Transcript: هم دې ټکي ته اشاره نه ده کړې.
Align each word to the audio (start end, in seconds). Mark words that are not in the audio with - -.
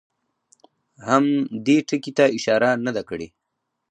هم 1.07 1.23
دې 1.65 1.77
ټکي 1.87 2.11
ته 2.17 2.25
اشاره 2.37 2.69
نه 2.85 2.91
ده 2.95 3.01
کړې. 3.09 3.27